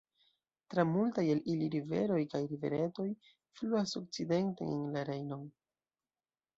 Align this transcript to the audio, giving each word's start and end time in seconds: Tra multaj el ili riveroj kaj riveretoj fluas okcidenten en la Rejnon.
Tra 0.73 0.85
multaj 0.93 1.25
el 1.33 1.41
ili 1.55 1.67
riveroj 1.75 2.19
kaj 2.33 2.43
riveretoj 2.55 3.07
fluas 3.37 3.97
okcidenten 4.05 4.77
en 4.81 4.85
la 4.99 5.09
Rejnon. 5.15 5.49